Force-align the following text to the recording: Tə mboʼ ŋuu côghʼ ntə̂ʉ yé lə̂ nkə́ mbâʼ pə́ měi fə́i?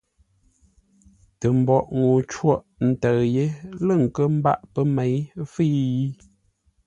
Tə 1.39 1.47
mboʼ 1.59 1.85
ŋuu 1.97 2.19
côghʼ 2.31 2.63
ntə̂ʉ 2.89 3.17
yé 3.35 3.43
lə̂ 3.85 3.95
nkə́ 4.03 4.25
mbâʼ 4.37 4.59
pə́ 4.73 4.83
měi 4.93 5.15
fə́i? 5.51 6.05